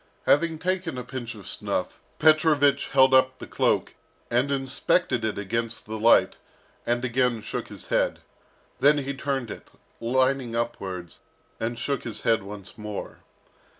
[0.25, 3.93] Having taken a pinch of snuff, Petrovich held up the cloak,
[4.31, 6.37] and inspected it against the light,
[6.87, 8.17] and again shook his head.
[8.79, 9.67] Then he turned it,
[9.99, 11.19] lining upwards,
[11.59, 13.19] and shook his head once more.